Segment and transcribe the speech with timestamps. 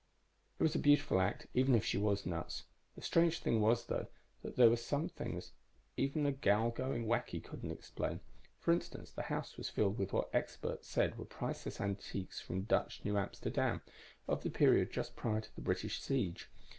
[0.59, 2.63] "It was a beautiful act, even if she was nuts.
[2.95, 4.07] The strange thing was, though,
[4.41, 5.51] that there were some things
[5.95, 8.19] even a gal going whacky couldn't explain.
[8.57, 12.63] For instance, the house was filled with what the experts said were priceless antiques from
[12.63, 13.83] Dutch New Amsterdam,
[14.27, 16.49] of the period just prior to the British siege.